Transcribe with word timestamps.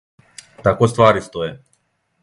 Тако 0.67 0.89
ствари 0.95 1.23
стоје. 1.29 1.53